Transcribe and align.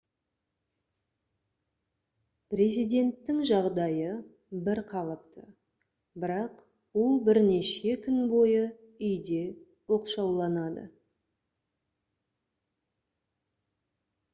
президенттің 2.53 3.41
жағдайы 3.49 4.15
бір 4.69 4.81
қалыпты 4.93 5.43
бірақ 6.25 6.65
ол 7.03 7.15
бірнеше 7.29 7.93
күн 8.07 8.17
бойы 8.33 8.65
үйде 9.11 9.43
оқшауланады 9.99 10.89